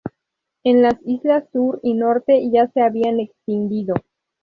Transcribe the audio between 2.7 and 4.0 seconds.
se habían extinguido.